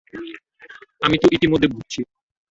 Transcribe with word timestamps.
আমি 1.01 1.15
তো 1.17 1.27
ইতিমধ্যে 1.31 1.67
ভুগছি। 1.67 1.99